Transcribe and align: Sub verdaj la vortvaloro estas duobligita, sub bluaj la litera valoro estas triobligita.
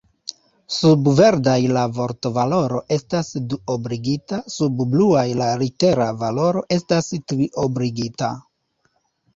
Sub 0.75 1.09
verdaj 1.19 1.57
la 1.77 1.83
vortvaloro 1.97 2.81
estas 2.97 3.29
duobligita, 3.53 4.41
sub 4.57 4.83
bluaj 4.95 5.29
la 5.43 5.51
litera 5.65 6.11
valoro 6.25 6.69
estas 6.81 7.17
triobligita. 7.33 8.35